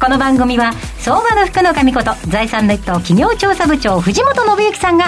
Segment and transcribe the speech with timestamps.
[0.00, 5.06] この番組は相場の福の神こと財産ネット企業調査部長藤本信之さんが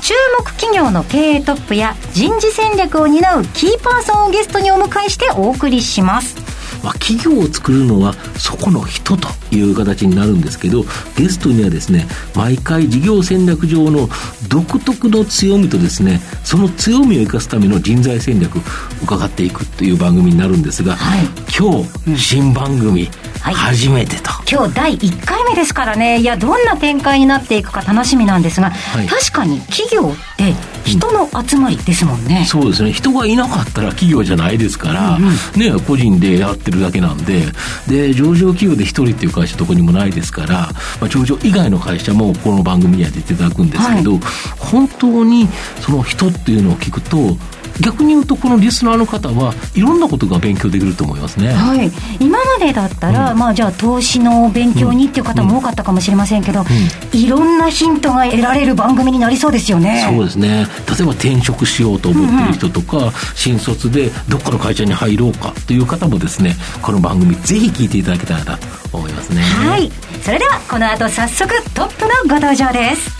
[0.00, 6.36] 注目企業の経営トップや人事戦略を担うキーパーソンをゲストにお迎えしてお送りします
[6.84, 10.84] まあ、企業を作るのはそこの人という形になるんですけど
[11.16, 14.08] ゲストにはですね毎回事業戦略上の
[14.48, 18.56] 独特の強みとですねその強みを生かすための人材戦略
[19.02, 21.26] 伺っていくという番組になるんですが、はい、
[21.58, 23.08] 今日、新番組、
[23.40, 24.30] はい、初めてと。
[24.50, 26.20] 今日第1回目ですからね。
[26.20, 32.92] いやどんな展開になっていくか楽しみなんですが、はい、確かに企業って人の集まりですもんね、うん、そうですね。
[32.92, 37.44] 人がいなかったら企業じゃないですから、うんうん、ね個人でやってるだけなんで
[37.86, 40.68] で上場企業で1人っていう会社どこにもないですから、
[41.00, 44.20] まあ、上場以外の会社もこの番組には出ていただくんですけど、はい、
[44.58, 45.46] 本当に
[45.80, 47.36] その人っていうのを聞くと
[47.80, 51.90] 逆に言うとこのリスナーの方はいろんなことが勉強できると思いますね、はい、
[52.20, 60.04] 今までだったら、うん、まあ、じゃあ投資の勉強にっていう方も多かったかもしれませんけど、うん、いろんなヒントが得られる番組になりそうですよね。
[60.08, 60.66] そうですね。
[60.88, 63.04] 例えば転職しようと思ってる人とか、うん。
[63.06, 69.42] うん、新卒でどっかの会社に入ろうかという方もですねこの番組ぜひ聞いていただけたらなと思いますね。
[69.42, 69.90] はい。
[70.22, 73.17] それではこの後早速トップのご登場です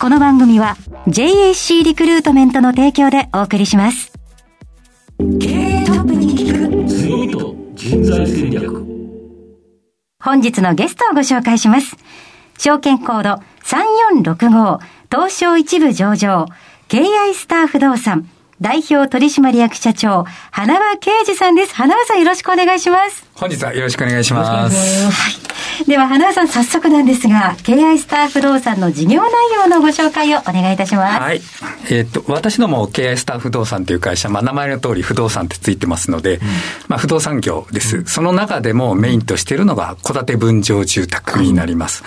[0.00, 4.10] この番組は JAC リクルートメントの提供でお送りします。
[5.38, 8.86] 経営トップに聞く強みと人材戦略。
[10.18, 11.98] 本日のゲストをご紹介します。
[12.56, 14.78] 証券コード3465
[15.10, 16.46] 東証一部上場
[16.88, 18.26] KI スター不動産
[18.58, 21.74] 代表取締役社長花輪啓二さんです。
[21.74, 23.28] 花輪さんよろしくお願いします。
[23.34, 25.04] 本日はよろしくお願いします。
[25.10, 25.39] はい。
[25.86, 31.20] では、花輪さん、早速なんですが、KI スター不動産の事業内容のご紹介をお願いいたします。
[31.20, 31.40] はい。
[31.90, 36.40] えー、っと、私ども KI スター不動産という会社、まあ、名前の通り不動産ってついてますので、うん、
[36.88, 38.04] まあ、不動産業です。
[38.04, 42.04] その中でもメインとしているのが、戸建て分譲住宅になります。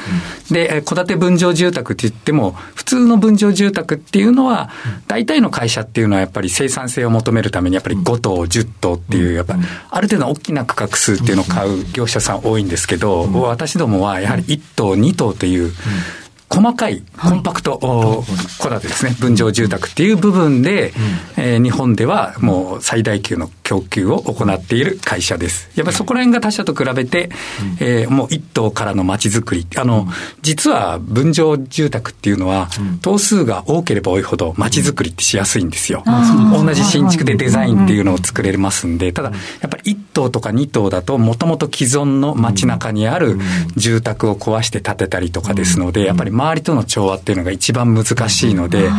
[0.50, 4.70] うん、で、戸建て分譲住宅って言っても、普通の分譲住宅っていうのは、
[5.08, 15.72] 大体の会社っていうのはやっぱり生産性を求めるために、やっぱり5棟、10棟っていう、やっぱり、ある程度の大きな区画数っていうのを買う業者さん多いんですけど、私どもはやはり1棟、2棟という、
[16.54, 17.80] 細かいコンパクト
[18.62, 20.94] 戸建てですね、分譲住宅っていう部分で、
[21.36, 25.72] えー、日本ではもう最大級の供給を行っている会社です。
[25.76, 27.32] やっぱりそこら辺が他社と比べて、
[27.80, 29.66] えー、もう一棟からの街づくり。
[29.78, 30.08] あの、
[30.44, 32.70] 実は分譲住宅っていうのは、
[33.02, 36.04] 棟数が多ければ多いほど街づくりってしやすいんですよ。
[36.06, 43.38] 同じ新築でデザインっていうのを作れますんで、ただ、やっぱり一棟とか二棟だと、もともと既存の街中にある
[43.76, 48.90] 住宅を壊して建てたりとかですので、やっぱり周りとの調和っていうのが一番難しいので、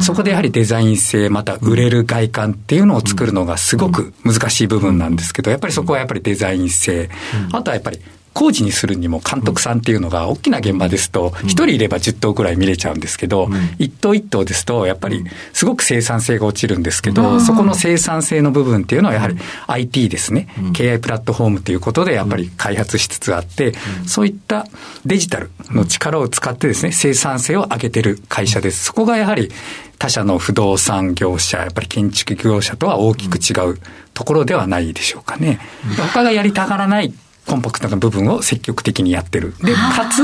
[0.00, 7.08] そこでやはりデザイン性、また売れる外観っていうのを作るのがすごく難しい部分なんですけど、やっぱりそこはやっぱりデザイン性、
[7.52, 8.00] あとはやっぱり
[8.34, 13.46] 工事にするにも監督さんっていうのが大きな現場ですと、1人いれば10棟ぐらい見れちゃうんですけど、
[13.78, 23.74] 1棟1棟ですと、やっぱりすごく生産性が落ちるんですけど、そこの生産性の部分っていうのはやはり IT ですね、KI プラットフォームということでやっぱり開発しつつあって、
[24.06, 24.66] そういった
[25.04, 28.84] デジタルの力を使ってですね、生産性を上げてる会社です。
[28.84, 29.50] そこがやはり
[29.98, 33.78] 他社の不動産業者、やっぱり建築業者とは大きく違う
[34.14, 35.58] ところではないでしょうかね。
[35.96, 37.12] 他がやりたがらない
[37.48, 39.54] コンパクトな部分を積極的にやってる。
[39.62, 40.22] で、かつ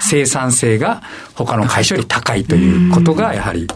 [0.00, 1.02] 生産性が
[1.34, 3.66] 他の会社より高いということがやはり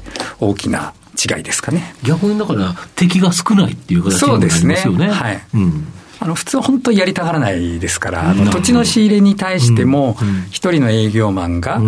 [0.40, 1.94] 大きな違いですかね。
[2.02, 4.76] 逆にだから敵が少ないっていう形になりますよね。
[4.76, 5.10] そうですね。
[5.10, 5.44] はい。
[5.54, 5.86] うん
[6.20, 10.16] あの普通は本当にやりたがらないですから、あの土地の仕入れに対しても、
[10.50, 11.80] 一人の営業マンが、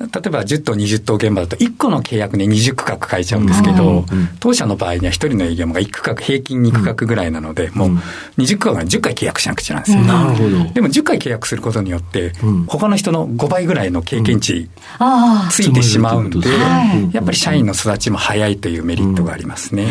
[0.00, 4.04] 例えば10棟、20棟現場だと、1個の契約に20区画書いちゃうんですけど、
[4.40, 7.98] 当社の場合には一人の営業マンが1区画、平均2区画ぐらいなので、もう
[8.38, 10.02] 20区画が10回契約しなくちゃなんですよ。
[10.02, 10.72] なるほど。
[10.72, 12.32] でも10回契約することによって、
[12.66, 14.68] 他の人の5倍ぐらいの経験値
[15.50, 16.48] ついてしまうんで、
[17.12, 19.86] やっぱり社員の育ちも早いというメリットがありますね。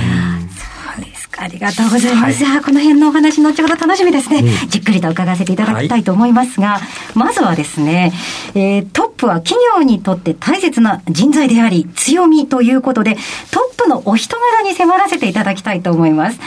[1.37, 2.43] ありがとうございます。
[2.45, 6.81] はい、この辺のお話、後ほど楽しみですね、うん、じっくりと伺わせていただきたいと思いますが、はい、
[7.15, 8.13] まずはですね、
[8.55, 13.15] えー、トップは企業にとって大切な人材であり、強みということで、
[13.51, 16.39] トップのお人柄に迫らせていただきたいと思います。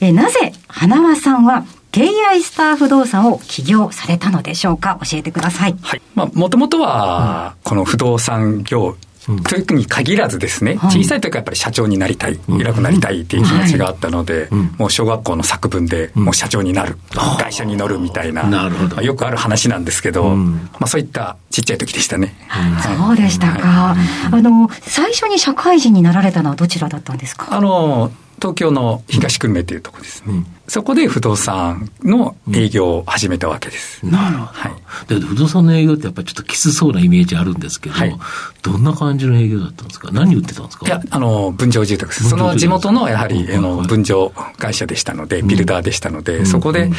[0.00, 4.98] えー、なぜ、花輪さんは、KI スター不動産を起業されたのでしょうか？
[5.04, 5.76] 教えてください。
[5.82, 6.00] はい。
[6.14, 8.96] まあ、もともとは、この不動産業
[9.44, 14.48] 時に限らずですね、小さい時はやっぱり社長になりたい、偉くなりたいっていう気持ちがあったので、
[14.78, 16.96] もう小学校の作文でもう社長になる、
[17.38, 19.02] 会社に乗るみたいな、なるほど。
[19.02, 22.34] よくある話なんですけど、まあそういったちっちゃい時でしたね。
[22.82, 23.94] そうでしたか。
[24.30, 27.48] あの、最初に社会人になられたのはどちらだったんですか？
[27.50, 34.00] あの、東京の東久留米というところですね、うん、そこで不動産の営業を始めたわけです。
[34.04, 34.46] うん、なるほど。
[34.46, 34.72] はい。
[35.08, 38.16] で不動産の営業ってやっぱりちょっときつそうなイメージあるんですけど、はい、
[38.62, 40.10] どんな感じの営業だったんですか？
[40.12, 40.86] 何売ってたんですか？
[40.86, 42.28] いや、あの、分譲住宅です。
[42.28, 46.90] その地元のやはり、あの、分譲会社でしたので、ビルダーでしたので、うん、そこで、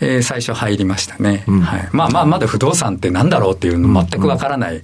[0.00, 1.44] えー、最初入りましたね。
[1.46, 1.88] はい。
[1.92, 4.82] まあまあ、まだ不動産ってなんだろうっていうの全くわからない。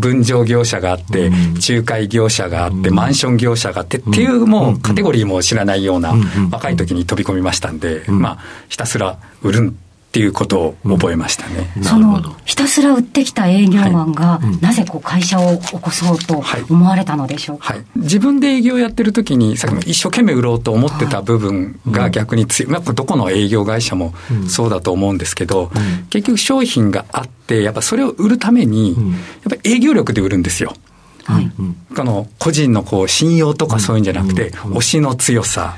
[0.00, 1.30] 分譲業者があって、
[1.68, 6.14] 仲介業者があって、マンション業者があってっていう、もうカテゴリーも知らないような、
[6.50, 8.38] 若い時に飛び込みましたんで、まあ、
[8.68, 9.72] ひたすら売る
[10.16, 11.70] っていうことを覚えましたね。
[11.76, 24.14] うん、そのひたすら売ってきた営業マンが、はい、なぜこう会社を起こそうと思われたのでしょうか、はい、はい、自分で営業やってる時にさっきの一生懸命売ろうと思ってた部分が逆に強い、まあ、どこの営業会社も
[24.48, 25.70] そうだと思うんですけど、
[26.08, 28.98] 結局商品があってやっぱそれを売るために、やっ
[29.50, 30.72] ぱり営業力で売るんですよ。
[31.26, 31.50] はい、
[31.94, 35.74] この個人のこう信用とかそういうんじゃなくて、推しの強さ、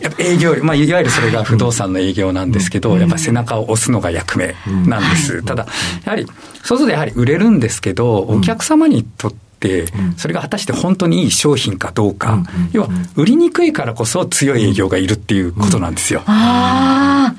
[0.00, 4.54] やっぱ営業、まあ、いわゆるそれが不動産の営業なんですけど、やっぱ背中を押すのが役目
[4.86, 5.42] なんです。
[5.42, 5.66] ただ、
[6.04, 6.26] やはり、
[6.62, 9.86] そうするとやはり売れるんですけど、お客様にとって、
[10.16, 16.22] それが果たして本当にいい商品かどうか、要は売りにくいからこそ強い営業がいるっていうことなんですよ。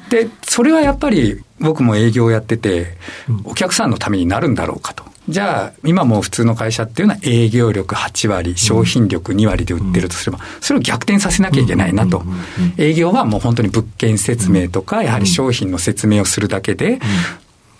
[0.10, 2.98] で、それはやっぱり僕も営業をやってて、
[3.44, 5.15] お客さんのためになるんだろうかと。
[5.28, 12.24] じゃあ、今も普通の会社っていうのは営業力8割、商品力2割で売ってるとすれば、それを逆転させなきゃいけないなと。
[12.78, 17.00] 営業はもう本当に物件説明とか、やはり商品の説明をするだけで、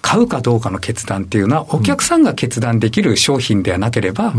[0.06, 4.36] 買うかどうかの決断っていうのは、お客さんが決断できる商品ではなければ、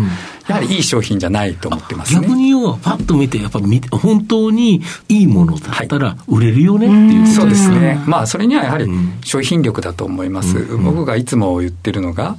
[0.47, 2.21] やはりいい商品じゃないと思ってますね。
[2.21, 8.01] 逆に要は、パッと見て、やっぱ見て、本当にいいものだったら売れるよねっていう、はい、そうですね。
[8.07, 8.89] まあ、それにはやはり
[9.25, 10.55] 商品力だと思います。
[10.85, 12.37] 僕がいつも言ってるのが、やっ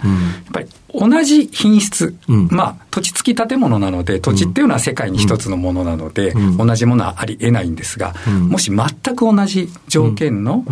[0.54, 10.64] ぱり同じ品質、うん、まあ、土地付き建物なので、土地っていうのは世界に一つのものなので、うん、同じものはありえないんですが、うん、もし全く同じ条件の、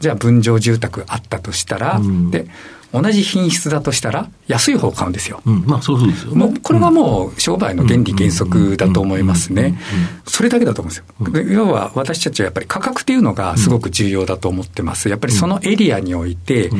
[0.00, 2.46] じゃあ分譲住宅あったとしたら、で、
[2.92, 5.40] 同じ品質だとしたら、安い方を買うんですよ。
[5.46, 9.78] うん、まあそうですよ、ね、もうこれはもう商売の原理原則だと思いますね。
[10.26, 11.64] それだけだと思うんですよ。
[11.64, 15.08] 要は私たちはやっぱり価格っていうのがすごく重要だと思ってます。
[15.08, 16.70] やっぱりそのエリアにおいて、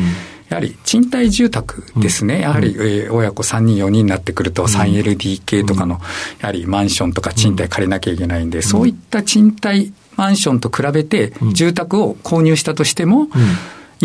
[0.53, 5.99] やはり賃貸住宅ですね、やはり、えー、親子3人、4人になってくると、3LDK とかの、
[6.41, 13.29] やはりマンションとか賃貸借りなきゃいけないんで、そういった賃貸マンションと比べて、住宅を購入したとしても、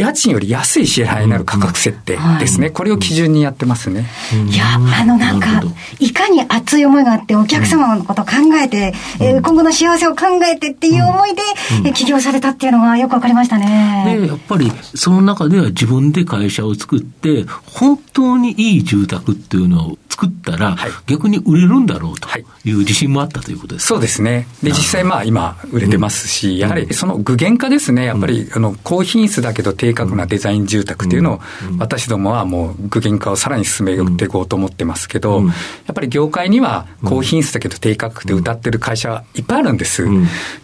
[0.01, 4.05] 家賃より安い支払いになる価格設定ですね、これを基準にやってますね。
[4.49, 5.61] いや、あのなんか、
[5.99, 8.31] いかに熱い思いがあって、お客様のことを考
[8.63, 11.35] えて、え今後の幸せを考えてっていう思い
[11.83, 14.19] で、起業されたっていうのがよくわかりましたね。
[14.21, 22.29] で、やっぱりその中では自分で会社を作って、本当にいい住宅っていうのを作ったら、逆に売れるんだろうと
[22.65, 22.71] い。
[22.71, 24.47] う自信もあったということです、そうですね。
[24.63, 31.39] で、実際まあ今売れてますし、やはりその具現化ですね、やっぱりあの高品質だけど低格なデザイン住宅っていうのを、
[31.80, 35.51] 私どもはもう具現化をさらに進めていこうと思ってますけど、や
[35.92, 40.06] っぱり業界には高品質だけど低価格で歌ってる会社はいっぱいあるんです。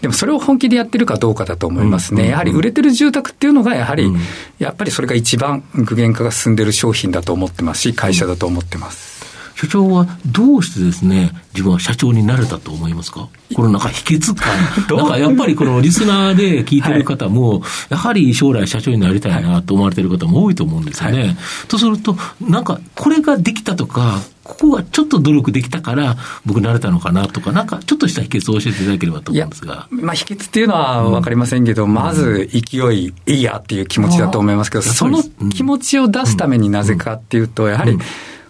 [0.02, 2.30] でもそれを本気でやってるかどうかだと思いますね。
[2.30, 4.12] やはり売れてる住宅っていうのが、やはり、
[4.59, 9.32] やっぱりそれが一番具現化が進んでる商品だと思ってますし、会社だと思ってます。
[9.64, 13.30] 所長はどうしてですね、自分は社長になれたと思いますか？
[13.56, 14.46] このなんか秘訣か、
[14.96, 21.20] なんかやっぱりこのリスナーで聞いてる方も、やはり将来社長になりたいなと思われてる方も多いと思うんですよね。
[21.20, 21.38] はい、
[21.70, 29.88] とすると、なんかこれができたとか、ここがちょっと努力できたから、僕なれたのかなとか、なんかちょっとした秘訣を教えていただければと思うんですが。
[29.90, 37.98] まあ秘訣っていうのは分かりませんけど、うん、まず勢い、いいやっていう気持ちだと思いますけど、その気持ちを出すためになぜかっていうと、やはり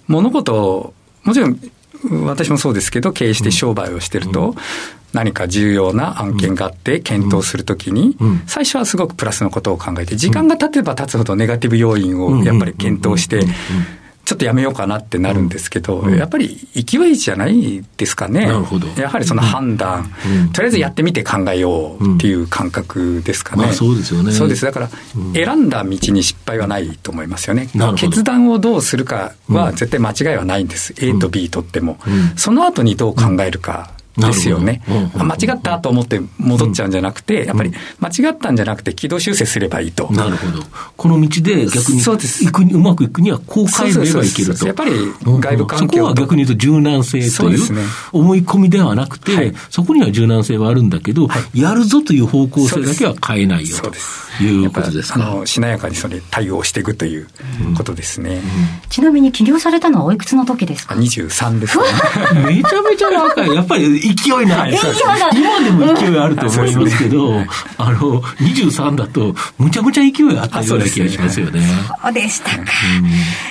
[0.07, 1.59] 物事をもちろん、
[2.25, 4.55] 私もそうですけど、経営して商売をしてると、
[5.13, 13.45] 何か重要な案件があって検討するときに、最初はすごくプラスのことを考えて、時間が経てば経つほどネガティブ要因をやっぱり検討して、
[14.25, 18.45] ちょっとやめようかなってなるんですけど、うん、やっぱり勢いじゃないですかね。
[18.45, 18.87] なるほど。
[18.99, 23.63] やはりその判断、うん、とりあえずやってみて考えようっていう感覚ですかね。
[23.63, 24.31] まあ、そうですよね。
[24.31, 24.63] そうです。
[24.63, 24.89] だから、
[25.33, 27.69] 選んだ道に失敗はないと思いますよね。
[27.97, 30.93] 決断をどうするかは絶対間違いはないんです。
[30.99, 31.97] A と B とっても。
[32.37, 34.81] その後にどう考えるかですよね。
[35.15, 40.11] 間違ったと思って戻っちゃうんじゃなくて、やっぱり間違ったんじゃなくて軌道修正すればいいと。
[40.11, 40.63] なるほど。
[40.97, 44.67] この道で逆にそうです行くうまくいくにはこう変えればいけると。
[44.67, 44.91] やっぱり
[45.23, 47.59] 外部環境、そこは逆に言うと柔軟性という
[48.11, 55.27] 思い込みではなくて、はい、そこには柔軟性はあるんだけど、はい、やるぞという方向性だけは変えないよということですか？
[55.27, 57.27] あのしなやかにそれ対応していくという
[57.75, 58.29] ことですね。
[58.29, 58.43] うんうん、
[58.89, 61.83] ちなみに起業されたのはおいくつの時ですか ?23 です、ね。
[62.45, 63.53] めちゃめちゃ若い。
[63.53, 64.73] やっぱり勢いない。
[64.73, 67.39] 今でも勢いあると思いますけど、
[67.77, 71.61] あの、23だと、むちゃむちゃ勢いあったような気がしますよね。
[72.01, 72.65] そうでしたか。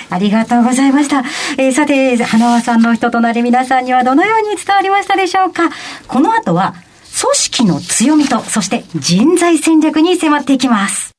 [0.09, 1.23] ありがとうございました。
[1.57, 5.69] えー、さて、花輪さんの人となり皆さんにはどのように伝わりましたでしょうか
[6.07, 6.75] この後は、
[7.19, 11.11] 組織の強みと、そして人材戦略に迫っていきます。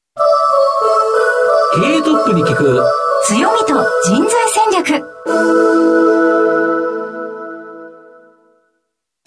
[1.75, 2.85] 経営トップに聞く
[3.26, 3.75] 強みと
[4.05, 6.34] 人材戦略。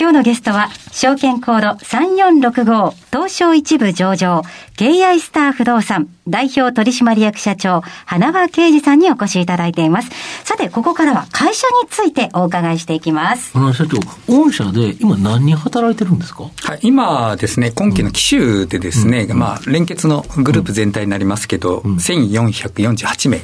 [0.08, 4.42] 今日のゲストは、証券コード3465東証一部上場、
[4.78, 10.10] KI スター不動産代表取締役社長、花輪啓二さんにお越しいただいています。
[10.46, 13.52] さて、ここからは会社についてお伺いしていきます。
[13.74, 14.00] 社長、
[14.34, 16.44] 御社で今何人働いてるんですか？
[16.64, 23.42] はい、今ですね、今期の期首でですね、うん、まあ、連結のグループ全体になりますけど、うん、1448名。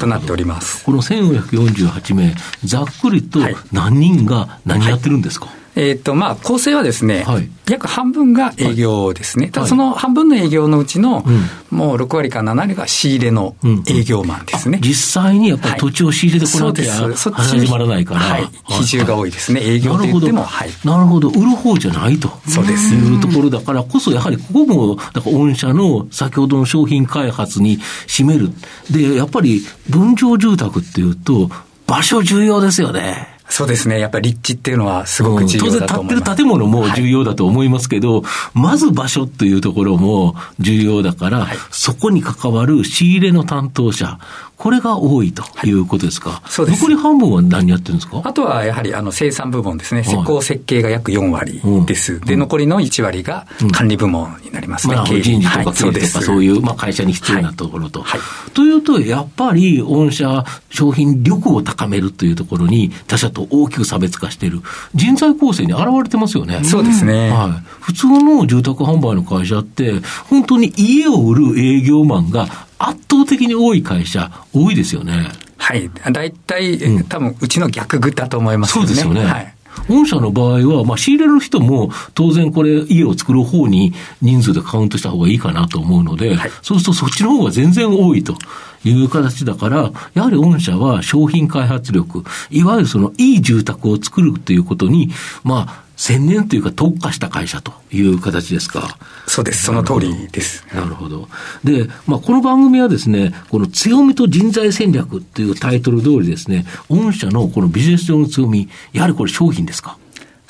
[0.00, 0.82] となっております。
[0.84, 3.38] この1448名、ざっくりと
[3.70, 9.44] 何人が何やってるんですか、はいえっ、ー、と、まあ、構成はですね、はい、約半分が営業ですね。
[9.44, 11.22] はい、ただその半分の営業のうちの、
[11.70, 13.56] もう6割か7割が仕入れの
[13.86, 14.78] 営業マンですね。
[14.78, 18.20] うんうん、実際にやっぱり土地を仕入れてこなきゃ始まらないから。
[18.20, 18.48] はい。
[18.64, 19.60] 比重が多いですね。
[19.62, 20.44] 営業って言っても。
[20.44, 20.70] はい。
[20.82, 21.28] なるほど。
[21.28, 22.30] 売る方じゃないと。
[22.48, 22.94] そうです。
[22.94, 28.50] いうところだからこそ、やはりここも、だから御社の先ほどの商品開発に占める。
[28.90, 31.50] で、やっぱり分譲住宅っていうと、
[31.86, 33.35] 場所重要ですよね。
[33.48, 34.00] そうですね。
[34.00, 36.18] やっぱり立地っていうのはすごく重要だと思います。
[36.18, 38.24] うん、当然建ってる建物も重要だと思いますけど、はい、
[38.54, 44.18] まず場所というところも重要だから、はい、そこに関わる仕入れの担当者、
[44.56, 46.80] これが多いということですか、はい、そうです。
[46.80, 48.22] 残り半分は何やってるんですか？
[48.24, 50.02] あとはやはりあの生産部門ですね。
[50.02, 52.14] 施工設計が約4割です。
[52.14, 54.96] うん、で、残りの1割が管理部門になりますね。
[54.96, 58.02] まあ、人事とか経理とかそういう、まあ、会社に必要なところと。
[58.02, 58.20] はい、
[58.52, 64.62] というと、やっぱり御社商品力を高めるというところに他社と大きく差別化している
[64.94, 66.64] 人材構成に現れてますよね。
[66.64, 67.30] そうですね。
[67.30, 67.75] はい。
[67.86, 72.48] 普通の住宅販売の会社って、本当に家を売る営業マンが
[72.80, 75.28] 圧倒的に多い会社、多いですよね。
[75.56, 75.88] はい。
[76.10, 78.86] 大体、うん、多分、うちの逆具だと思いますね。
[78.86, 79.24] そうですよね。
[79.24, 79.54] はい。
[79.88, 88.36] 御社の場合は、まあ、仕入れる人も、当然これ、家を作る方に人数でカウントした方がいいかなと思うので、はい、そうするとそっちの方が全然多いと
[88.84, 95.10] いう形だから、やはり御社は商品開発力、いわゆるそのいい住宅を作るということに、
[95.44, 98.98] まあ、専念というか特化した会社という形ですか。
[99.26, 99.64] そうです。
[99.64, 100.66] その通りです。
[100.72, 101.28] なるほど。
[101.64, 109.98] で、まあ、この番組はですね、この強みと人材戦略というタイトル通りですね、御社のこのビジネス上の強み、やはりこれ商品ですか？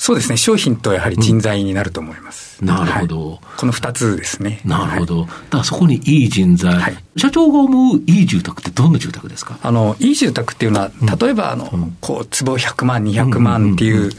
[0.07, 0.37] そうですね。
[0.37, 2.61] 商品とやはり人材になると思います。
[2.61, 4.61] うん、なるほど、はい、この二つですね。
[4.65, 5.23] なるほど。
[5.23, 6.77] だからそこにいい人材。
[6.77, 9.59] はい、社長が思ういい住宅ってどんな住宅ですか？
[9.61, 14.13] あの、いい住宅っていうのは、例えば、あの、うん、こう、坪100万、200万っていう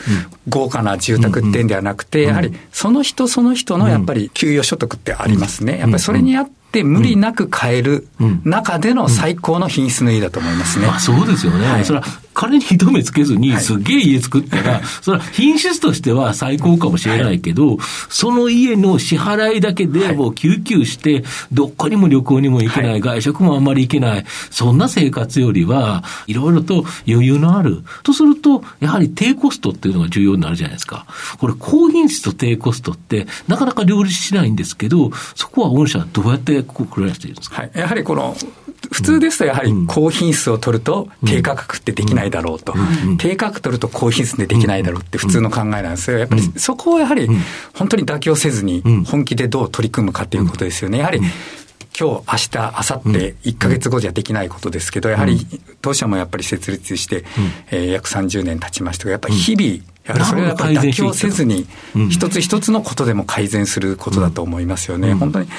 [0.49, 5.77] 豪華な住宅ってんではなくて、やはりその人その人のやっぱり給与所得ってありますね。
[5.77, 8.07] やっぱりそれにあっって無理なく買える
[8.43, 10.87] 中での最高の品質の家だと思いますね。
[10.87, 11.65] まあ、そうですよね。
[11.65, 12.05] はい、それは
[12.37, 17.77] 金に一目つけずにすげえ家作ったら、はい、それは品質としては最高かもしれないけど、はい、
[18.09, 27.83] その家の支払いだけでもう救急して、どっかにも旅行にも行けない、外食もあんまり行けない、そんな生活よりは、いろいろと余裕のある。
[28.03, 31.07] とすると、やはり低コストっていうのが重要になるじゃないですか。
[31.39, 38.35] これ、高品質と低コストって、なかなか両立しないんですけど、そこは御社はどうやってこうらしているんですか、はい、やはりこの
[38.91, 42.73] 普通ですとやはり高品質を取ると低価格ってできないだろうと、
[43.17, 46.19] 低価格取ると高品質でできないだろうって普通の考えなんですよ。
[46.19, 47.27] やっぱりそこをやはり
[47.73, 50.99] 本当に妥協せずに本気でどう取り組むかということですよね。
[50.99, 51.19] やはり
[51.99, 55.47] 今日、明日、明後日、1か月後じゃできないことですけど、やはり
[55.81, 57.25] 当社もやっぱり設立して、
[57.71, 61.65] えー、約30年経ちましたが、やっぱり日々、やはりそれはやっぱり妥協せずに、
[62.11, 65.15] 一つ一つのことでも改善することだと思いますよね。
[65.15, 65.49] 本当に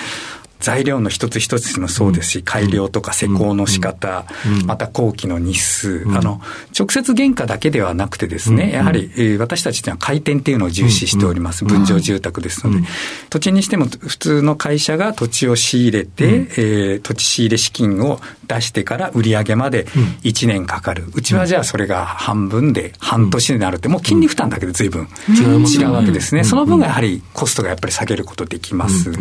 [0.61, 4.25] 材料の一つ一つもそうですし、改良とか施工の仕方、
[4.67, 6.41] また工期の日数、あの、
[6.79, 11.65] 直接原価だけではなくてですね、やはり、えー、私たちは回転っていうのを重視しております。
[11.65, 12.87] 分譲住宅ですので、
[13.31, 19.85] 土地にしても普通の会社が土地を仕入れて、えー、土地仕入れ資金を出してから売り上げまで
[20.23, 21.05] 1年かかる。
[21.15, 26.45] うちはじゃあそれが半分で半年になるって、もう金利負担だけで随分違うわけですね。
[26.45, 29.13] その分がやはりコストがやっぱり下げることできます。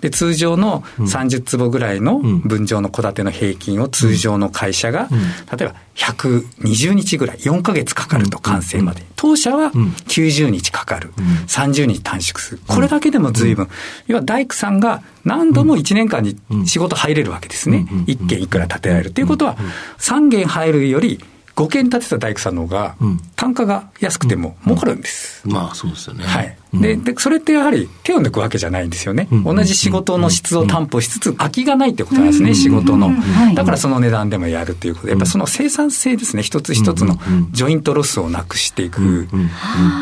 [0.00, 5.08] で、通常の30坪ぐらいの分譲の戸建ての平均を通常の会社が、
[5.56, 9.04] 例えば120日ぐらい、4か月かかると完成まで。
[9.16, 11.12] 当社は90日かかる。
[11.46, 12.60] 30日短縮する。
[12.66, 13.68] これだけでも随分。
[14.06, 17.86] 要は大工さんが何度も1年間に仕事入れるわけですね。
[18.06, 19.10] 1件いくら建てられる。
[19.10, 19.56] ということは、
[19.98, 21.20] 3件入るより
[21.56, 22.96] 5件建てた大工さんの方が、
[23.34, 25.42] 単価が安くても儲かるんです。
[25.46, 25.52] うん。
[25.52, 26.24] うん、まあそうですよね。
[26.24, 26.56] はい。
[26.74, 29.26] で、で、それってやはり手を抜くわけじゃないんですよね。
[29.30, 33.10] 同じ仕事の質を担保しつつ、空きがないってことなんですね、仕事の。
[33.54, 35.06] だからその値段でもやるということ。
[35.06, 37.18] で、やっぱその生産性ですね、一つ一つの
[37.52, 39.26] ジョイントロスをなくしていくっ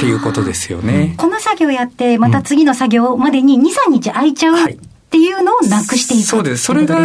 [0.01, 1.15] ていうことですよね。
[1.19, 4.57] この作業やって、また次の作業までに2、3日空いちゃう。
[4.57, 4.79] はい
[5.15, 6.65] っていうのをなくしていくそうです。
[6.65, 6.99] それが、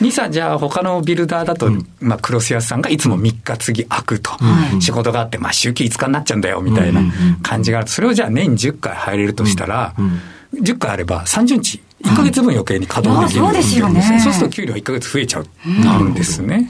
[0.00, 4.30] 2社、じゃあ他のビルダーだと、うん、まあ、クロス屋さんがいつも3日次開くと、
[4.72, 7.02] うん、仕事があって、まあ、週休5日になっちゃうんだよ、みたいな
[7.42, 7.86] 感じがある。
[7.86, 10.20] と、それをじゃあ年10回入れるとしたら、うん、
[10.62, 11.82] 10回あれば30日。
[12.02, 14.20] 1か月分余計に稼働できる、そうですよね。
[14.24, 15.46] そうすると給料1か月増えちゃう
[15.84, 16.66] なるんですね。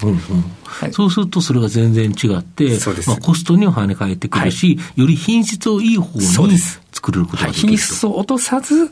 [0.90, 6.18] そうするとそれが全然違って、まあ、コストには跳ね返ってくるし、はい、より品質をいい方
[6.48, 6.58] に
[6.90, 8.90] 作ることができる、はい、品質を落とさず、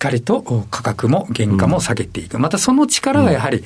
[0.00, 2.38] かりと価格も原価も下げていく。
[2.38, 3.62] またその力はやはり、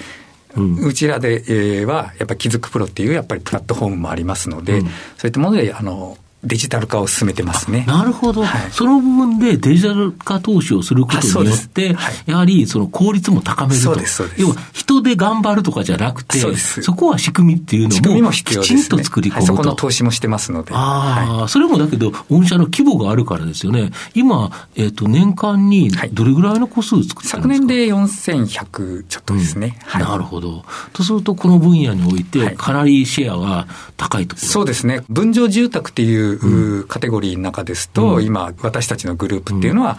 [0.57, 4.87] うちらでは、やっぱり気づくプロっていうやっぱりプラットフォームもありますので、そ
[5.25, 7.85] ういったもので、あの、デジタル化を進めてますね。
[7.87, 13.85] なるほど、はい、その部分でデジタル化投資をすることによって、はい、やはりその効率も高めると。
[13.85, 14.43] そうです、そうです。
[14.43, 19.41] 要は人で頑張るとかじゃなくて、そそこは仕組みっていうのもきちんと作り込むと。
[19.41, 20.73] ね、そこの投資もしてますので。
[20.75, 23.91] ああ、それもだけど、御社の規模があるからですよね。
[24.15, 30.65] 今、えっ、ー、と、年間にどれぐらいの個数作ってるんですか、昨年で4100ちょっとですね、うん、なるほど。
[30.93, 35.05] とすると、この分野において、かなりシェアが高いところ、そうですね。
[35.09, 39.99] 分譲住宅っていううカテゴリーの中ですと、うん、今、私たちのグループっていうのは、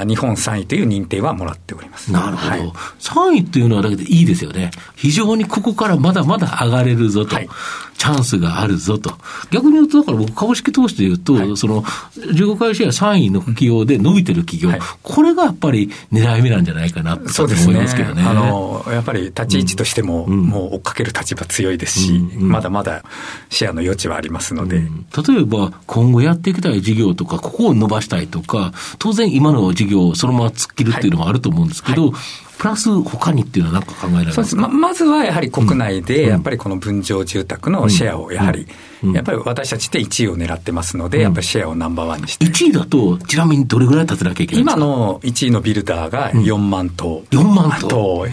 [0.00, 2.12] うん、日本3位という認定はもらっております。
[2.12, 2.50] なるほど。
[2.50, 4.70] はい、3位っていうのはだけでいいですよね。
[4.96, 7.36] 非常にここからまだまだ上がれるぞと。
[7.36, 7.48] はい
[7.96, 9.14] チャンスがあるぞと。
[9.50, 18.22] 逆に言うと、だから僕、株式投資で言うと、はい、その、15回シェア3位の企業で伸びてる企業、はい、これがやっぱり狙い目なんじゃないかなと思いますけどね。
[18.22, 23.04] ねあの、やっぱり立ち位置としても、うん、もう追っかける立場強いですし、まだまだ
[23.48, 24.76] シェアの余地はありますので。
[24.76, 32.20] うん、例えば、今後やっていきたい事業とか、ここを伸ばしたいとか、当然今の事業をそのまま突っ切るっていうのもあると思うんですけど、はい。
[32.56, 34.62] プラス他にっていうのは何か考えられますか？
[34.62, 38.68] ままずはやはり国内で、やっぱりこの分譲住宅のシェアをやはり、
[39.12, 42.46] やっぱり私たちって1位を狙ってますので、やっぱりシェアをナンバーワンにして。
[42.46, 47.24] 1位だと、ちなみにどれぐらい立てなきゃいけない今の1位のビルダーが4万棟。
[47.30, 47.88] 4万棟。
[47.88, 48.26] と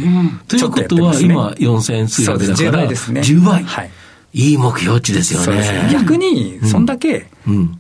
[0.56, 3.22] いうことは、今4000数百だから、10倍ですね。
[3.22, 3.64] 10倍。
[3.64, 3.92] はい。
[4.34, 5.62] いい目標値ですよね。
[5.62, 5.89] ね。
[5.91, 7.28] 逆に、そんだけ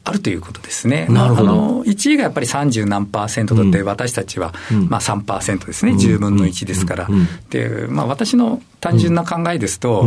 [0.03, 1.07] あるということですね。
[1.09, 1.81] なるほど。
[1.81, 4.53] 1位がやっぱり30何パーセントだって、私たちは、
[4.89, 5.93] まあ3%ですね。
[5.93, 7.07] 10分の1ですから。
[7.49, 10.03] で、まあ私の単純な考えですと、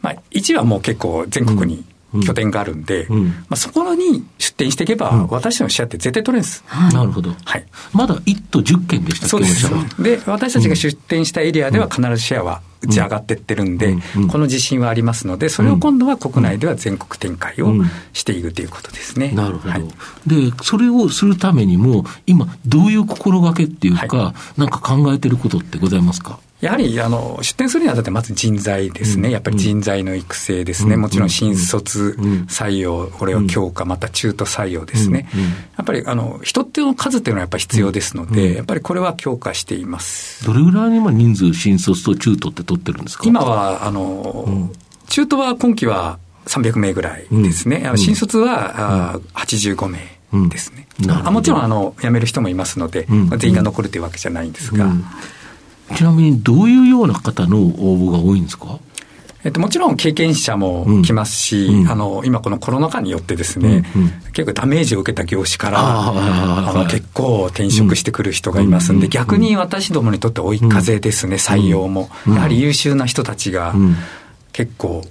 [0.00, 1.84] まあ1位はもう結構全国に
[2.24, 3.16] 拠点があるんで、ま
[3.50, 6.64] あ、そこに出店していけば、私のシェアって絶対取れるんです。
[6.92, 7.34] なるほど。
[7.44, 7.66] はい。
[7.92, 9.70] まだ1都10件でしたそうです。
[10.02, 13.96] で、私たちが出店したエリアでは必ずシェアは打ち上がっていってるんで、
[14.30, 17.72] この自信はありますので、それを今度は国内では全国展開を
[18.12, 19.30] していくということですね。
[19.32, 19.84] なるほど、はい、
[20.26, 26.40] で、それをするためにも、今、どういう心がけっていうか、はい、なんか考えてることってございますか？
[26.62, 35.28] やはりあの出店するにあたってまず人材ですね、やっぱり人材の育成ですね、もちろん新卒採用、これを強化、また中途採用ですね、
[35.76, 40.46] やっぱりあの人っていうの数っていうのはやっぱり必要ですので、やっぱりこれは強化しています。
[40.46, 43.24] どれぐらいに今、人数、新卒と中途って取ってるんですか？
[43.26, 44.70] 今はあの、
[45.08, 54.92] 中途は今期は300名ぐらいですね、新卒は、あ85名ですね、あもちろんあの辞める人もいますので、全員が残るというわけじゃないんですが。
[55.94, 58.78] ちなみにどういうような方の応募が多いんですか？
[59.44, 73.74] えっと、もちろん経験者も来ますし、うん、あの今このコロナ禍によってですね、うんうん、結構ダメージを受けた業種からあの結構転職してくる人がいますんで、逆に私どもにとって追い風ですね、採用も、やはり優秀な人たちが
[74.52, 75.02] 結構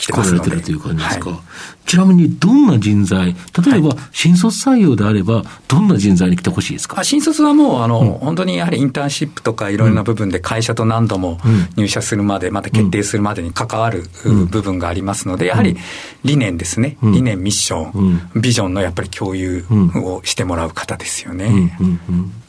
[0.00, 0.50] 来てますので。
[0.50, 1.30] てるという感じですか？
[1.30, 1.38] はい、
[1.86, 7.04] ちなみに、どんな人材、例えば、新卒採用であれば、どんな人材に来てほしいですか？
[7.04, 11.38] 新卒はもう、あの、うん、本当にやはりインターンシップとかいろいろな部分で会社と何度も
[11.76, 14.04] 入社するまで、また決定するまでに関わる
[14.50, 15.76] 部分がありますので、やはり
[16.24, 16.96] 理念ですね。
[17.02, 19.64] 理念、ミッション、ビジョンのやっぱり共有
[19.96, 21.76] をしてもらう方ですよね。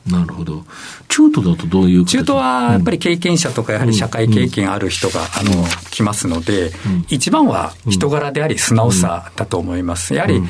[0.09, 0.63] なるほど。
[1.07, 6.71] 中途だとどういう中途はやっぱり経験者とか、やはり社会経験ある人が、あの、来ますので、
[7.07, 10.13] 一番は人柄であり素直さだと思います。
[10.15, 10.41] やはり、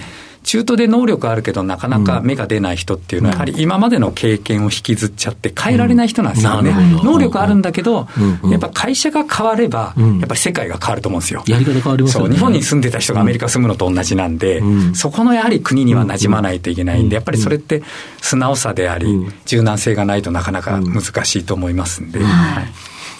[0.51, 6.73] 中途で能力あるけど、なかなか芽が出ない人っていうのは、やはり今までの経験を引きずっちゃって、変えられない人なんですよね。
[7.05, 8.09] 能力あるんだけど、
[8.49, 11.41] やっぱ会社が変われば、やっぱり世界が変わると思うんですよ。
[11.47, 12.35] やり方変わりますよね。
[12.35, 14.61] 日本に住んでた人がアメリカ住むのと同じなんで、
[14.93, 17.81] そこのやはり国には馴染まないといけないんで、やっぱりそれって
[18.21, 19.07] 素直さであり、
[19.45, 22.19] 柔軟性がないとなかなか難しいと思いますんで。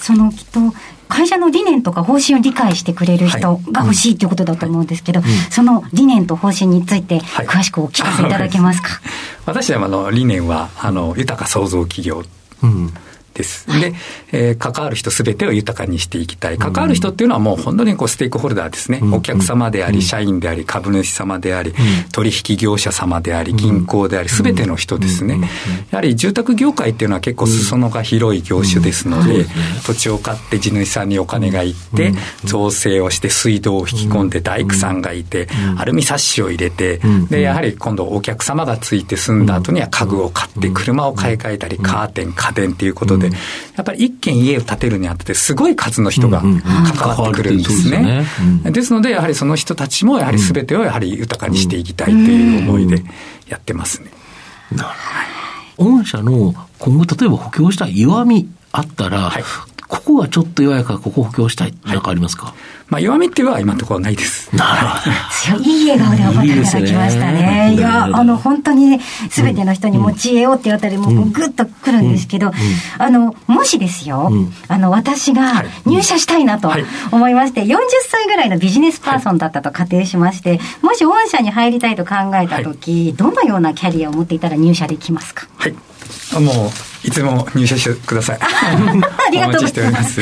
[0.02, 0.60] そのきっと
[1.12, 5.22] 会社の理念とか方針を理解してくれる人が欲しいということだと思うんですけど、
[5.52, 8.88] その理念と方針について、詳しくお聞かせいただけますか？
[8.88, 9.02] はい、
[9.46, 12.24] 私はあの理念は、あの、豊か創造企業。
[12.64, 12.94] うん
[13.34, 13.68] です。
[13.80, 13.94] で、
[14.32, 16.58] えー、関わる人すべてを豊かにしていきたい。
[16.58, 19.00] 関わる人っていうのはもう本当にこうステークホルダーですね。
[19.02, 21.76] うん、お客様であり、社員であり、株主様であり、うん、
[22.12, 25.40] 取引業者様であり、銀行であり、すべての人ですね。
[25.92, 29.46] やはり住宅業界っていうのは結構裾野が広い業種ですので、
[29.86, 32.14] 土地を買って地主さんにお金がいって、
[32.44, 48.26] 造成をして水道を引き込んで大工さんがいて、アルミサッシを入れて、で、やはり今度お客様がついて住んだ後には家具を買って、車を買い替えたり、カーテン、家電っていうことで、やっぱり一軒家を建てるにあたってすごい数の人が関わってくるんですね。
[48.66, 53.04] ですので、やはりその人たちもやはり全てをやはり豊かにしていきたいという思いで
[53.48, 54.12] やってますね。
[54.72, 54.90] なる
[55.78, 55.92] ほど。
[55.98, 59.44] 御社の今後例えば補強した弱みあったら、はい、
[59.92, 62.56] ここがちょっと弱いからここ補強したい、なんかありますか、
[62.88, 64.50] まあ、弱みっていうのは今のところないです。
[64.56, 65.64] なるほど。
[65.66, 67.76] いい笑顔でお答えいただきましたね。
[67.76, 72.54] いや、あの、本当にすべての人に持ち得ようって言われたり、もうぐっとくるんですけど、
[72.98, 74.32] あの、もしですよ、
[74.70, 76.72] あの、私が入社したいなと
[77.12, 77.78] 思いまして、40
[78.10, 85.48] 歳ぐらいのビジネスパーソンだったと仮定しまして、もし御社に入りたいと考えたとき、どのようなキャリアを持っていたら入社できますか？
[85.58, 85.74] はい。
[86.42, 86.72] もう、
[87.04, 88.40] いつも入社してください。
[88.42, 90.22] ありがとうございます。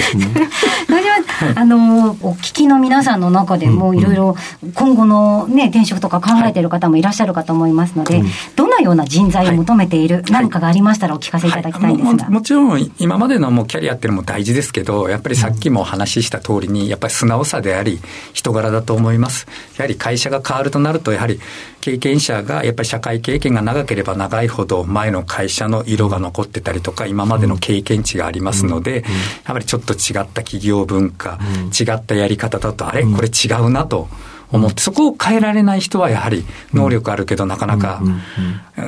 [1.55, 4.35] あの、お聞きの皆さんの中でも、いろいろ
[4.73, 8.23] 今後のね、転職とか考えている方もいらっしゃるかと思いますので、
[8.55, 12.29] どのような人材を求めている、何かがありましたらお聞かせいただきたいんですが。
[12.29, 17.99] もちろん、今までのもうキャリアっていうのも大事ですけど、やっぱりさっきもお話しした通りに、やっぱり素直さであり、
[18.33, 19.47] 人柄だと思います。
[19.77, 21.39] やはり会社が変わるとなると、やはり
[21.81, 29.03] 経験者が、やっぱり社会経験が長ければ長いほど、前の会社の色が残ってたりとか、今までの経験値がありますので、
[29.45, 31.39] やはりちょっと違った企業文化、
[31.79, 33.03] 違ったやり方だと、あれ？
[33.03, 34.08] これ違うなと。
[34.51, 38.01] 思って、そこを変えられない人はやはり能力あるけどなかなか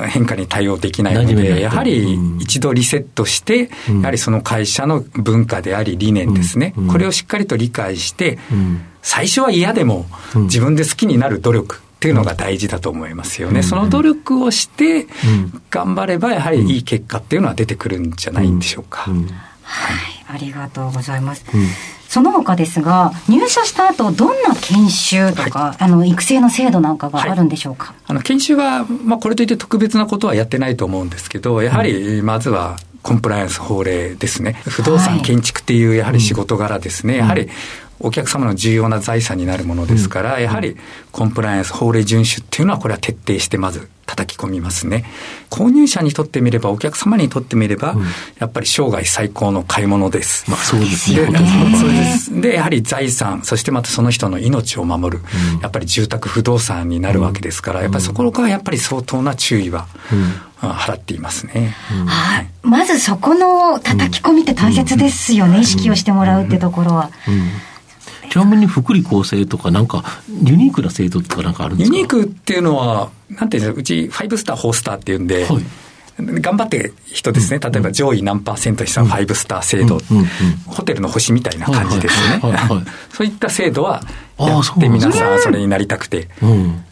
[0.08, 8.40] 変化に対応できないので、やはり一度リセットして、やはりその会社の文化であり理念ですね、これをしっかりと理解して、
[9.02, 13.62] 最初は嫌でも自分で好きになる努力、っていうのが大事だと思いますよね。
[13.62, 15.06] その努力をして
[15.70, 19.02] 頑張ればやはりいい結果っていうのは出てくるんじゃないんでしょうか。
[19.02, 21.44] はい、ありがとうございます。
[22.08, 34.60] その他ですが、入社した後、どんな研修とか、はい、あの、育成の制度なんかがあるんでしょうか、はい、あの、研修は、まあ、これといって特別なことはやってないと思うんですけど、やはり、まずは、コンプライアンス法令ですね。
[34.64, 37.14] 不動産建築っていうやはり仕事柄ですね。
[37.14, 37.48] はい、やはり
[38.02, 40.76] お客様の重要な財産になるものですから、やはり
[41.10, 45.04] コンプライアンス、法令遵守っていうのは、これは徹底してまず叩き込みますね。
[45.50, 47.94] 購入者にとってみれば、お客様にとってみれば、
[48.38, 50.50] やっぱり生涯最高の買い物です。
[50.50, 51.26] まあそうですね。
[51.78, 52.40] そうです。
[52.40, 55.22] で、やはり財産、そしてまたその人の命を守る、
[55.62, 59.86] やっぱり住宅不動産になるわけですから、やっぱりそこからやっぱり相当な注意は、
[60.60, 61.74] 払っていますね。
[62.06, 62.48] はい。
[62.62, 65.60] まずそこの叩き込みって大切ですよね。
[65.60, 67.10] 意識をしてもらうってところは。
[68.32, 70.02] ちなみに福利厚生とか、なんか、
[70.42, 71.96] ユニークな制度とかなんかあるんですか？
[71.96, 75.64] ユニークっていうのは、なんていうんですか、うち5スター、4スターっていうんで、はい。
[76.18, 79.98] 頑張って人ですね、例えば上位何パーセントした5スター制度、
[80.66, 82.40] ホテルの星みたいな感じですね。
[83.12, 84.02] そういった制度は
[84.38, 86.28] やって皆さんそれになりたくて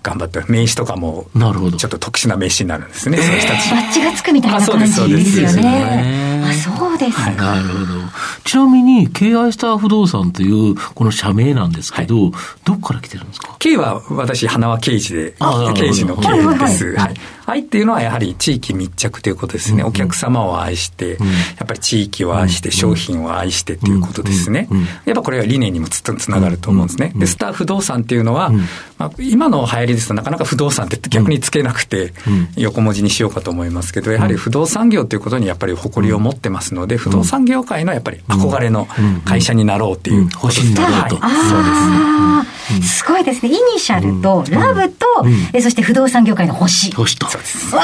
[0.02, 3.70] 頑張って、名刺とかもちょっと特殊な名刺になるんですね、そういう人たち。
[3.70, 5.62] バッチがつくみたいな感じですよね。
[5.62, 6.30] ね。
[6.50, 7.30] あ、そうですか。
[7.32, 7.86] なるほど。
[8.44, 12.32] ちなみに、KI スター不動産というこの社名なんですけど、はい、
[12.64, 15.34] どこから来てるんですか ?K は私、花輪刑事で、
[15.74, 16.96] 刑事の K です。
[16.96, 17.14] はい。
[17.46, 19.82] 愛っていうのはやはり地域密着ということですね。
[19.82, 21.16] お客様を愛して、や
[21.64, 24.68] っぱり地域を愛して、商品を愛してということですね。
[25.04, 27.12] やっぱこれは理念にもつつながると思うんですね。
[27.16, 28.50] で、スター不動産っていうのは、
[28.98, 32.12] まあ、今の流行りですとなかなか不動産って逆につけなくて、
[32.56, 38.86] 横文字にしようかと思いますけど、やはり不動産業ということにやっぱり誇りを持ってますので、不動産業界のやっぱり憧れの
[39.24, 41.16] 会社になろうっていう星になろうと。
[41.16, 41.36] そうで
[42.76, 42.82] すね。
[42.82, 43.48] すごいですね。
[43.48, 45.06] イニシャルと、ラブと、
[45.52, 46.92] えそして不動産業界の星。
[46.92, 47.28] 星と。
[47.28, 47.74] そうです。
[47.74, 47.82] わ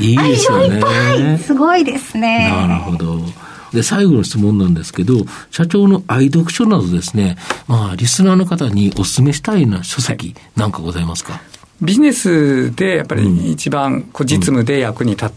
[0.00, 0.66] いいですよね。
[0.66, 1.38] いっぱい。
[1.38, 2.48] すごいですね。
[2.50, 3.47] なるほど。
[3.72, 11.40] で、最後の質問なんですけど、社長の愛読書などですね、まあ、リスナーの方にお勧めしたいな書籍なんかございますか、
[11.80, 15.30] ビジネスでやっぱり一番こう実務で役に立っ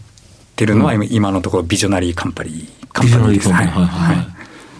[0.56, 3.52] てるのは、今のところビジョナリーカンパニー、カンパニーです。
[3.52, 3.66] はい。
[3.66, 4.16] はい。
[4.16, 4.22] や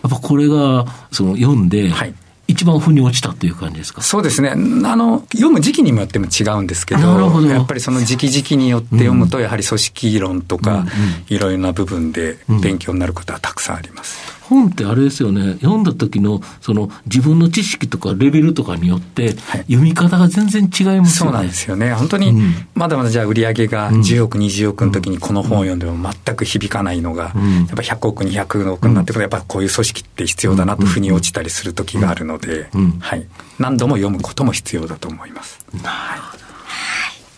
[0.08, 2.14] っぱこれが、その読んで、はい、
[2.48, 4.02] 一番腑に落ちたっていう感じですか？
[4.02, 4.50] そうですね。
[4.50, 10.84] あの、読む時期にもよっても違うんですけど、どやっぱりその時期時期によって読むと、やはり組織論とか、
[11.28, 14.41] いろいろな部分で勉強になることはたくさんあります。
[14.48, 21.94] 本ってあれですよね、読んだ時のその自分の知識とかレベルとかによって、読み方が全然違いますよね、そうなんですよね。
[21.94, 22.34] 本当に、
[22.74, 27.32] まだまだじゃあ売り上げが10億、20億の時にこの本を読んでも全く響かないのが、やっ
[27.68, 32.68] ぱ100億、200億になってくると、やっぱこういう組織って必要だなと腑に落ちたりする時があるので、
[33.00, 33.26] はい。
[33.58, 35.64] 何度も読むことも必要だと思います。
[35.82, 36.42] なるほど。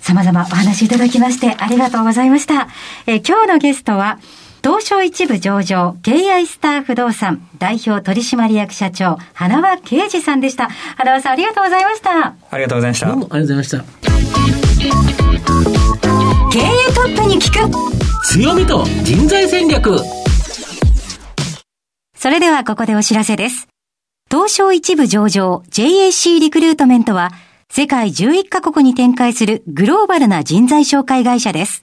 [0.01, 2.69] 様々お話いただきましてありがとうございました。
[3.07, 4.19] え今日のゲストは、
[4.64, 10.70] 東証一部上場、KI スター不動産代表取締役社長、花輪啓二さんでした。
[10.96, 12.35] 花輪さんありがとうございました。
[12.50, 13.07] ありがとうございました。
[13.09, 14.05] どうもありがとうございました。
[16.50, 17.70] 経営トップに聞く
[18.24, 19.98] 強みと人材戦略
[22.16, 23.68] それではここでお知らせです。
[24.31, 27.33] 東証一部上場 JAC リクルートメントは
[27.70, 31.83] 世界11カ国に展開するグローバルな人材紹介会社です。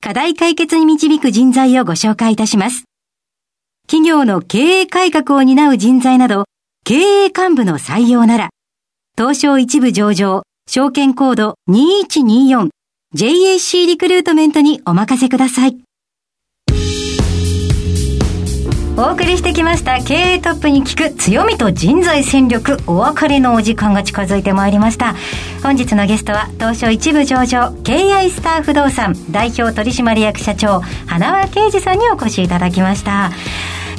[0.00, 2.84] 課題解決に導く人材をご紹介いたします。
[3.86, 6.44] 企業の経営改革を担う人材など、
[6.84, 8.50] 経営幹部の採用なら、
[9.16, 15.78] 東証一部上場、証券コード 2124JAC リクルートメントにお任せください。
[18.96, 25.16] お送りしてきました経営トップに聞く強みと人材戦略お別れのお時間が近づいてまいりました。
[25.64, 33.32] 本日のゲストは東証一部上場 KI スター不動産代表取締役社長花輪啓二さんにお越しいただきました。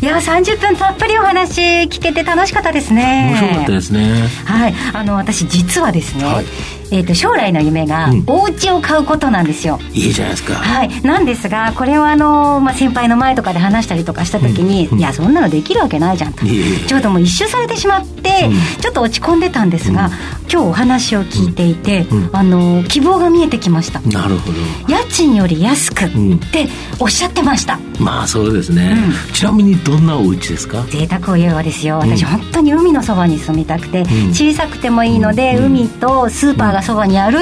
[0.02, 3.30] いや30分たっぷりお話聞けて楽しかったですね。
[3.32, 4.28] 面白かったですね。
[4.46, 4.74] はい。
[4.94, 6.46] あの私実はですね、はい。
[6.92, 10.54] えーと、将来の夢がお家を買うことなんですよ、うん、いいじゃないですか。
[10.54, 11.02] はい。
[11.02, 20.12] なんですがこれをあの、まあ、先輩の前とかで話したりとかした時に、うん、いやそんなのできるわけないじゃんと、ちょうどもう一周されてしまって、うん、ちょっと落ち込んでたんですが、
[20.52, 24.00] 今日お話を聞いていて、あの希望が見えてきました。
[24.02, 24.60] なるほど。
[24.88, 26.10] 家賃より安くっ
[26.52, 26.68] て
[27.00, 28.96] おっしゃってました、まあそうですね、
[29.34, 30.84] ちなみにどんなお家ですか？
[30.90, 37.40] 贅沢を言うわですよ私、本当に海のそばに住みたくて、小さくてもいいので、海とスーパーがそばにある、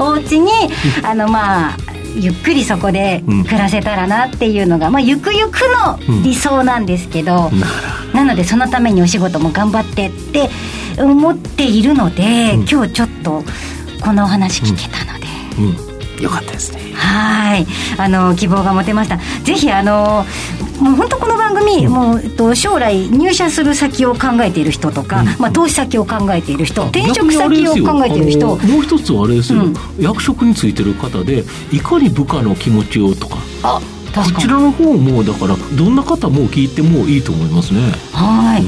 [0.00, 0.50] お家に
[1.04, 1.76] あのまあ
[2.16, 5.60] ゆっくりそこで暮らせたらなっていうのが、まあ、ゆくゆく
[6.08, 7.60] の理想なんですけど、うん、
[8.12, 10.50] なのでそのためにお仕事も頑張ってって
[11.00, 13.44] 思っているので、うん、今日ちょっと
[14.02, 15.87] このお話聞けたので。
[16.18, 16.92] うんよかったですね。
[16.94, 17.66] はい。
[17.96, 19.18] あの希望が持てました。
[19.44, 20.26] ぜひあの
[20.80, 33.38] もう本当この番組、うん、もう、えっと、将来入社する先を考えている人とか、うん、まあ、投資先を考えている人転職先を考えている人もう一つはあれですよ、うん、役職についてる方でいかに部下の気持ちをとか。
[33.62, 37.80] あこちらの方もだからどんな方も聞いてもいいと思いますね。
[38.12, 38.64] はい、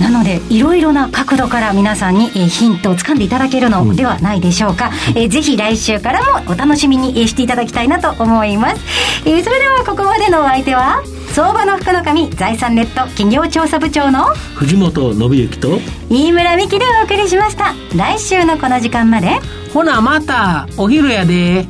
[0.00, 8.82] なのでいろいろな角度から皆さんに、えー、ヒントをつかんでいただけるのではないでしょうか、うん、えー、ぜひ来週からもお楽しみに、えー、していただきたいなと思います、
[9.26, 11.02] えー、それではここまでのお相手は
[11.38, 14.24] 相場の福の神財産ネット企業調査部長の
[14.56, 15.78] 藤本信之と
[16.10, 17.74] 飯村美希でお送りしました。
[17.94, 19.38] 来週のこの時間まで。
[19.72, 21.66] ほなまたお昼やで。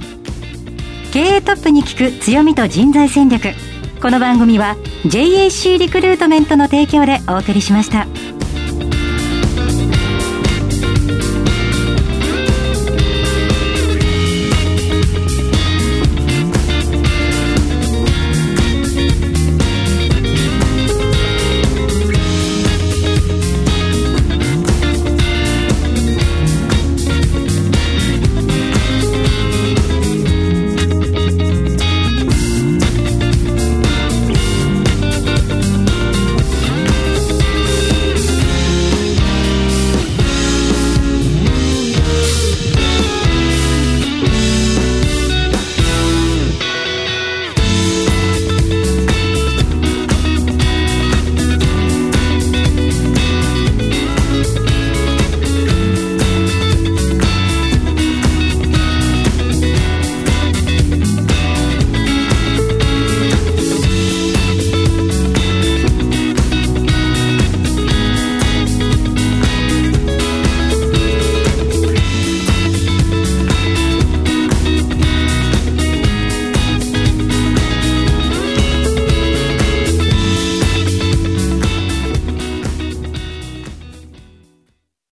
[1.12, 3.48] 経営トップに聞く強みと人材戦略。
[4.00, 8.06] この番組は JAC リクルートメントの提供でお送りしました。